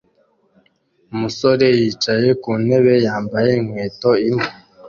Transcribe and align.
Umusore 1.13 1.65
yicaye 1.79 2.29
ku 2.41 2.51
ntebe 2.63 2.93
yambaye 3.05 3.49
inkweto 3.61 4.09
imwe 4.27 4.47